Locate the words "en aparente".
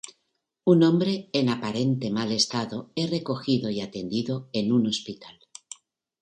1.39-2.09